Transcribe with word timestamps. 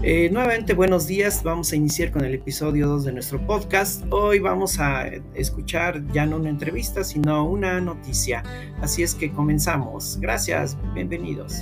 Eh, 0.00 0.30
nuevamente 0.30 0.74
buenos 0.74 1.08
días, 1.08 1.42
vamos 1.42 1.72
a 1.72 1.76
iniciar 1.76 2.12
con 2.12 2.24
el 2.24 2.32
episodio 2.32 2.86
2 2.86 3.06
de 3.06 3.12
nuestro 3.12 3.44
podcast. 3.44 4.04
Hoy 4.10 4.38
vamos 4.38 4.78
a 4.78 5.08
escuchar 5.34 6.06
ya 6.12 6.24
no 6.24 6.36
una 6.36 6.50
entrevista, 6.50 7.02
sino 7.02 7.44
una 7.44 7.80
noticia. 7.80 8.44
Así 8.80 9.02
es 9.02 9.16
que 9.16 9.32
comenzamos. 9.32 10.20
Gracias, 10.20 10.76
bienvenidos. 10.94 11.58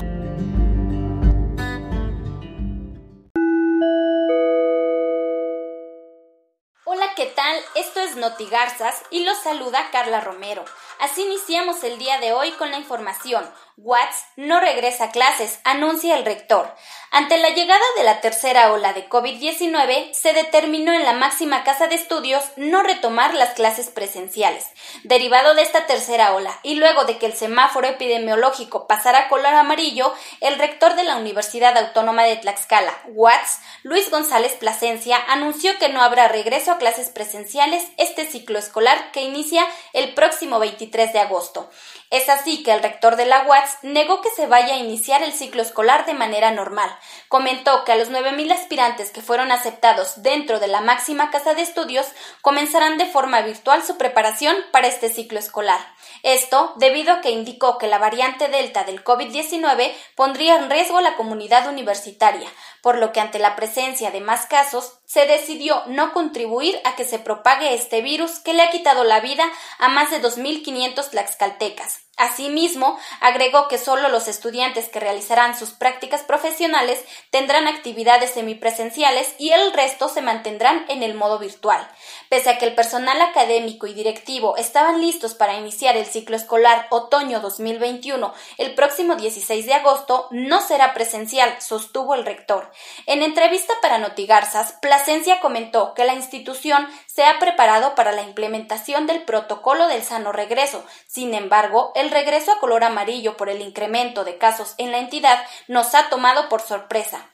Hola, 6.84 7.07
¿qué 7.16 7.32
tal? 7.34 7.57
Esto 7.75 8.00
es 8.00 8.16
Notigarzas 8.16 9.03
y 9.11 9.25
los 9.25 9.39
saluda 9.39 9.89
Carla 9.91 10.21
Romero. 10.21 10.62
Así 11.00 11.23
iniciamos 11.23 11.82
el 11.84 11.98
día 11.98 12.21
de 12.21 12.34
hoy 12.34 12.50
con 12.59 12.71
la 12.71 12.79
información. 12.79 13.45
Watts 13.79 14.24
no 14.36 14.58
regresa 14.58 15.04
a 15.04 15.11
clases, 15.11 15.60
anuncia 15.64 16.16
el 16.16 16.24
rector. 16.24 16.74
Ante 17.10 17.37
la 17.37 17.51
llegada 17.51 17.84
de 17.98 18.05
la 18.05 18.23
tercera 18.23 18.73
ola 18.73 18.95
de 18.95 19.06
COVID-19, 19.06 20.14
se 20.14 20.32
determinó 20.32 20.95
en 20.95 21.05
la 21.05 21.12
máxima 21.12 21.62
casa 21.62 21.87
de 21.87 21.95
estudios 21.95 22.42
no 22.56 22.82
retomar 22.82 23.34
las 23.34 23.51
clases 23.51 23.91
presenciales. 23.91 24.66
Derivado 25.04 25.54
de 25.54 25.60
esta 25.60 25.84
tercera 25.84 26.34
ola 26.34 26.59
y 26.62 26.77
luego 26.77 27.04
de 27.04 27.18
que 27.18 27.27
el 27.27 27.34
semáforo 27.34 27.87
epidemiológico 27.87 28.87
pasara 28.87 29.18
a 29.18 29.28
color 29.28 29.54
amarillo, 29.54 30.10
el 30.40 30.59
rector 30.59 30.95
de 30.95 31.04
la 31.04 31.16
Universidad 31.16 31.77
Autónoma 31.77 32.24
de 32.24 32.37
Tlaxcala, 32.37 32.96
Watts, 33.09 33.60
Luis 33.82 34.10
González 34.10 34.54
Plasencia, 34.54 35.18
anunció 35.29 35.79
que 35.79 35.90
no 35.90 36.01
habrá 36.01 36.29
regreso 36.29 36.73
a 36.73 36.79
clases 36.79 37.10
presenciales 37.10 37.84
este 37.98 38.27
ciclo 38.27 38.59
escolar 38.59 39.12
que 39.12 39.20
inicia 39.20 39.66
el 39.93 40.15
próximo 40.15 40.59
23 40.59 41.12
de 41.12 41.18
agosto. 41.20 41.68
Es 42.10 42.29
así 42.29 42.62
que 42.62 42.73
el 42.73 42.82
rector 42.82 43.16
de 43.16 43.27
la 43.27 43.43
Negó 43.83 44.20
que 44.20 44.30
se 44.30 44.47
vaya 44.47 44.75
a 44.75 44.79
iniciar 44.79 45.23
el 45.23 45.33
ciclo 45.33 45.62
escolar 45.62 46.07
de 46.07 46.15
manera 46.15 46.51
normal. 46.51 46.91
Comentó 47.29 47.85
que 47.85 47.93
a 47.93 47.96
los 47.96 48.10
9.000 48.10 48.52
aspirantes 48.52 49.10
que 49.10 49.23
fueron 49.23 49.52
aceptados 49.52 50.23
dentro 50.23 50.60
de 50.60 50.66
la 50.66 50.80
máxima 50.80 51.30
casa 51.30 51.54
de 51.54 51.63
estudios 51.63 52.07
comenzarán 52.43 52.99
de 52.99 53.07
forma 53.07 53.40
virtual 53.43 53.82
su 53.82 53.96
preparación 53.96 54.57
para 54.73 54.88
este 54.88 55.09
ciclo 55.09 55.38
escolar. 55.38 55.80
Esto 56.23 56.74
debido 56.77 57.13
a 57.13 57.21
que 57.21 57.30
indicó 57.30 57.79
que 57.79 57.87
la 57.87 57.99
variante 57.99 58.49
Delta 58.49 58.85
del 58.85 59.05
COVID-19 59.05 59.93
pondría 60.15 60.57
en 60.57 60.71
riesgo 60.71 61.01
la 61.01 61.16
comunidad 61.16 61.68
universitaria, 61.68 62.49
por 62.83 62.99
lo 62.99 63.12
que 63.12 63.21
ante 63.21 63.38
la 63.38 63.57
presencia 63.57 64.10
de 64.10 64.21
más 64.21 64.47
casos 64.47 64.99
se 65.06 65.26
decidió 65.26 65.82
no 65.87 66.12
contribuir 66.12 66.78
a 66.84 66.97
que 66.97 67.04
se 67.04 67.19
propague 67.19 67.75
este 67.75 68.03
virus 68.03 68.41
que 68.41 68.53
le 68.53 68.62
ha 68.62 68.71
quitado 68.71 69.04
la 69.04 69.21
vida 69.21 69.50
a 69.78 69.88
más 69.88 70.10
de 70.10 70.21
2.500 70.21 71.10
tlaxcaltecas. 71.10 72.00
Asimismo, 72.19 72.99
agregó 73.21 73.69
que 73.69 73.77
solo 73.77 74.09
los 74.09 74.27
estudiantes 74.27 74.88
que 74.88 75.00
realizarán 75.00 75.56
sus 75.56 75.72
prácticas 75.72 76.22
profesionales 76.22 77.04
tendrán 77.31 77.69
actividades 77.69 78.31
semipresenciales 78.31 79.34
y 79.38 79.50
el 79.50 79.75
resto 79.75 80.09
se 80.09 80.22
mantendrán 80.22 80.87
en 80.88 81.03
el 81.03 81.12
modo 81.12 81.38
virtual. 81.38 81.87
Pese 82.31 82.49
a 82.49 82.56
que 82.56 82.65
el 82.65 82.75
personal 82.75 83.21
académico 83.21 83.87
y 83.87 83.93
directivo 83.93 84.56
estaban 84.56 85.03
listos 85.03 85.34
para 85.34 85.59
iniciar 85.59 85.94
el 85.99 86.06
ciclo 86.06 86.37
escolar 86.37 86.87
otoño 86.88 87.41
2021 87.41 88.32
el 88.56 88.75
próximo 88.75 89.16
16 89.16 89.66
de 89.66 89.75
agosto, 89.75 90.28
no 90.31 90.60
será 90.60 90.94
presencial, 90.94 91.60
sostuvo 91.60 92.15
el 92.15 92.25
rector. 92.25 92.71
En 93.04 93.22
entrevista 93.22 93.75
para 93.82 93.99
Notigarzas, 93.99 94.72
Plasencia 94.97 95.41
comentó 95.41 95.93
que 95.93 96.05
la 96.05 96.15
institución 96.15 96.89
se 97.05 97.27
ha 97.27 97.39
preparado 97.39 97.94
para 97.94 98.12
la 98.12 98.22
implementación 98.22 99.06
del 99.06 99.25
protocolo 99.25 99.89
del 99.89 100.03
sano 100.03 100.33
regreso. 100.33 100.83
Sin 101.06 101.34
embargo, 101.34 101.93
el 101.97 102.11
regreso 102.11 102.50
a 102.50 102.59
color 102.59 102.83
amarillo 102.83 103.37
por 103.37 103.50
el 103.50 103.61
incremento 103.61 104.25
de 104.25 104.39
casos 104.39 104.75
en 104.78 104.93
la 104.93 104.99
entidad 104.99 105.39
nos 105.69 105.94
ha 105.94 106.09
tomado 106.09 106.49
por 106.49 106.62
sorpresa. 106.62 107.31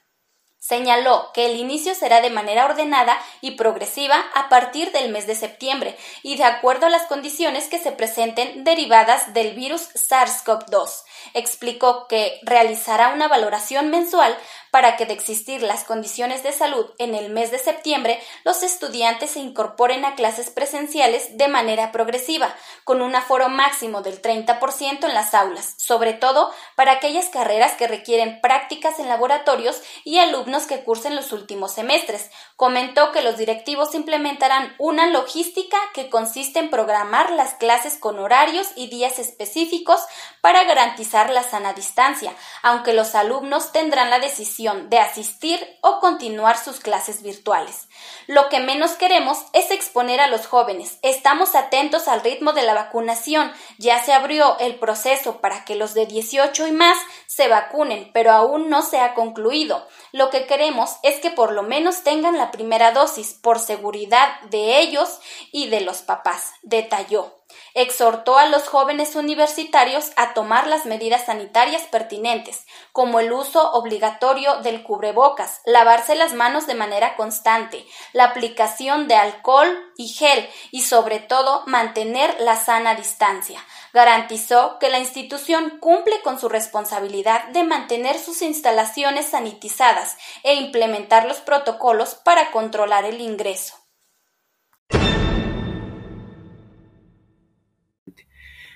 Señaló 0.59 1.31
que 1.35 1.47
el 1.47 1.57
inicio 1.57 1.95
será 1.95 2.21
de 2.21 2.31
manera 2.31 2.65
ordenada 2.67 3.17
y 3.41 3.53
progresiva 3.53 4.25
a 4.34 4.49
partir 4.49 4.91
del 4.91 5.12
mes 5.12 5.28
de 5.28 5.37
septiembre 5.37 5.97
y 6.25 6.37
de 6.37 6.45
acuerdo 6.45 6.87
a 6.87 6.91
las 6.91 7.06
condiciones 7.06 7.69
que 7.69 7.78
se 7.78 7.93
presenten 7.93 8.65
derivadas 8.65 9.34
del 9.34 9.55
virus 9.55 9.89
SARS-CoV-2. 9.95 11.05
Explicó 11.34 12.06
que 12.09 12.41
realizará 12.43 13.09
una 13.09 13.28
valoración 13.28 13.91
mensual 13.91 14.37
para 14.72 14.97
que 14.97 15.05
de 15.05 15.12
existir 15.12 15.62
las 15.62 15.84
condiciones 15.84 16.43
de 16.43 16.50
salud 16.50 16.87
en 16.97 17.15
el 17.15 17.28
mes 17.28 17.50
de 17.50 17.59
septiembre, 17.59 18.19
los 18.43 18.62
estudiantes 18.62 19.33
se 19.33 19.38
incorporen 19.38 20.06
a 20.06 20.15
clases 20.15 20.49
presenciales 20.49 21.37
de 21.37 21.47
manera 21.47 21.93
progresiva, 21.93 22.55
con 22.84 23.03
un 23.03 23.15
aforo 23.15 23.50
máximo 23.50 24.00
del 24.00 24.22
30% 24.22 25.05
en 25.05 25.12
las 25.12 25.34
aulas, 25.34 25.75
sobre 25.77 26.15
todo 26.15 26.50
para 26.75 26.93
aquellas 26.93 27.28
carreras 27.28 27.72
que 27.72 27.87
requieren 27.87 28.41
prácticas 28.41 28.99
en 28.99 29.09
laboratorios 29.09 29.83
y 30.04 30.19
alumnos 30.19 30.65
que 30.65 30.83
cursen 30.83 31.16
los 31.16 31.33
últimos 31.33 31.72
semestres. 31.72 32.31
Comentó 32.56 33.12
que 33.12 33.21
los 33.21 33.37
directivos 33.37 33.94
implementarán 33.94 34.75
una 34.78 35.06
logística 35.06 35.77
que 35.93 36.09
consiste 36.09 36.60
en 36.60 36.71
programar 36.71 37.31
las 37.33 37.53
clases 37.54 37.99
con 37.99 38.19
horarios 38.19 38.69
y 38.75 38.89
días 38.89 39.19
específicos 39.19 40.00
para 40.41 40.65
la 41.12 41.43
sana 41.43 41.73
distancia, 41.73 42.34
aunque 42.62 42.93
los 42.93 43.15
alumnos 43.15 43.73
tendrán 43.73 44.11
la 44.11 44.19
decisión 44.19 44.91
de 44.91 44.99
asistir 44.99 45.61
o 45.81 46.00
continuar 46.00 46.56
sus 46.56 46.81
clases 46.81 47.23
virtuales. 47.23 47.89
Lo 48.27 48.49
que 48.49 48.61
menos 48.61 48.93
queremos 48.93 49.39
es 49.53 49.71
exponer 49.71 50.21
a 50.21 50.28
los 50.28 50.47
jóvenes. 50.47 50.99
Estamos 51.03 51.55
atentos 51.55 52.09
al 52.09 52.22
ritmo 52.22 52.53
de 52.53 52.62
la 52.62 52.75
vacunación. 52.75 53.53
Ya 53.78 54.03
se 54.03 54.12
abrió 54.12 54.59
el 54.59 54.77
proceso 54.77 55.41
para 55.41 55.65
que 55.65 55.77
los 55.77 55.95
de 55.95 56.06
18 56.06 56.67
y 56.67 56.72
más 56.72 56.97
se 57.27 57.49
vacunen, 57.49 58.11
pero 58.12 58.33
aún 58.33 58.71
no 58.71 58.83
se 58.83 59.01
ha 59.01 59.15
concluido. 59.15 59.87
Lo 60.12 60.31
que 60.31 60.47
queremos 60.47 60.97
es 61.03 61.21
que 61.21 61.31
por 61.31 61.53
lo 61.53 61.62
menos 61.62 62.03
tengan 62.03 62.39
la 62.39 62.51
primera 62.51 62.93
dosis 62.93 63.34
por 63.34 63.59
seguridad 63.59 64.41
de 64.51 64.81
ellos 64.81 65.19
y 65.51 65.69
de 65.69 65.81
los 65.81 66.03
papás, 66.03 66.53
detalló. 66.62 67.41
Exhortó 67.75 68.39
a 68.39 68.47
los 68.47 68.69
jóvenes 68.69 69.17
universitarios 69.17 70.13
a 70.17 70.35
tomar 70.35 70.67
las 70.67 70.87
medidas 70.87 71.27
sanitarias 71.27 71.83
pertinentes, 71.83 72.67
como 72.93 73.21
el 73.21 73.33
uso 73.33 73.73
obligatorio 73.73 74.57
del 74.57 74.83
cubrebocas, 74.83 75.61
lavarse 75.65 76.15
las 76.15 76.33
manos 76.33 76.67
de 76.67 76.75
manera 76.75 77.17
constante, 77.17 77.85
la 78.13 78.25
aplicación 78.25 79.09
de 79.09 79.15
alcohol 79.15 79.69
y 79.97 80.09
gel 80.09 80.49
y 80.71 80.83
sobre 80.83 81.19
todo 81.19 81.63
mantener 81.67 82.37
la 82.41 82.57
sana 82.57 82.95
distancia. 82.95 83.65
Garantizó 83.93 84.79
que 84.79 84.89
la 84.89 84.99
institución 84.99 85.79
cumple 85.81 86.21
con 86.23 86.39
su 86.41 86.49
responsabilidad 86.49 87.49
de 87.49 87.65
mantener 87.65 88.19
sus 88.19 88.43
instalaciones 88.43 89.27
sanitizadas 89.27 90.17
e 90.43 90.55
implementar 90.55 91.27
los 91.27 91.41
protocolos 91.41 92.15
para 92.15 92.51
controlar 92.51 93.05
el 93.05 93.21
ingreso. 93.21 93.81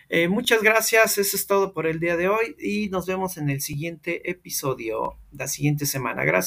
Eh, 0.09 0.29
muchas 0.29 0.63
gracias, 0.63 1.19
eso 1.19 1.37
es 1.37 1.47
todo 1.47 1.73
por 1.73 1.87
el 1.87 1.99
día 1.99 2.17
de 2.17 2.29
hoy 2.29 2.55
y 2.61 2.89
nos 2.91 3.07
vemos 3.07 3.37
en 3.39 3.51
el 3.51 3.61
siguiente 3.61 4.31
episodio, 4.31 5.19
la 5.33 5.49
siguiente 5.49 5.85
semana. 5.85 6.25
Gracias. 6.25 6.45